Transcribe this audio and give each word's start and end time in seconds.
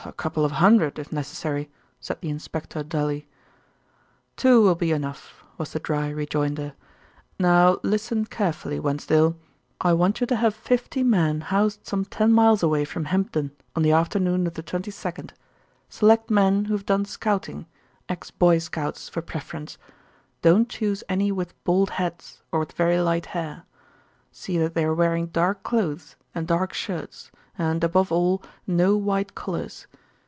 "A 0.03 0.11
couple 0.13 0.43
of 0.43 0.53
hundred 0.53 0.97
if 0.97 1.11
necessary," 1.11 1.69
said 1.99 2.21
the 2.21 2.29
inspector 2.31 2.81
dully. 2.81 3.27
"Two 4.35 4.59
will 4.63 4.73
be 4.73 4.91
enough," 4.91 5.43
was 5.59 5.73
the 5.73 5.79
dry 5.79 6.09
rejoinder. 6.09 6.73
"Now 7.39 7.79
listen 7.83 8.25
carefully, 8.25 8.79
Wensdale. 8.79 9.35
I 9.79 9.93
want 9.93 10.19
you 10.19 10.25
to 10.25 10.35
have 10.37 10.55
fifty 10.55 11.03
men 11.03 11.41
housed 11.41 11.85
some 11.85 12.03
ten 12.03 12.33
miles 12.33 12.63
away 12.63 12.83
from 12.83 13.05
Hempdon 13.05 13.51
on 13.75 13.83
the 13.83 13.91
afternoon 13.91 14.47
of 14.47 14.55
the 14.55 14.63
22nd. 14.63 15.33
Select 15.87 16.31
men 16.31 16.65
who 16.65 16.73
have 16.73 16.87
done 16.87 17.05
scouting, 17.05 17.67
ex 18.09 18.31
boy 18.31 18.57
scouts, 18.57 19.07
for 19.07 19.21
preference. 19.21 19.77
Don't 20.41 20.67
choose 20.67 21.03
any 21.09 21.31
with 21.31 21.63
bald 21.63 21.91
heads 21.91 22.41
or 22.51 22.61
with 22.61 22.71
very 22.71 22.99
light 22.99 23.27
hair. 23.27 23.65
See 24.31 24.57
that 24.57 24.73
they 24.73 24.83
are 24.83 24.95
wearing 24.95 25.27
dark 25.27 25.61
clothes 25.61 26.15
and 26.33 26.47
dark 26.47 26.73
shirts 26.73 27.29
and, 27.57 27.83
above 27.83 28.11
all, 28.11 28.41
no 28.65 28.95
white 28.97 29.35
collars. 29.35 29.85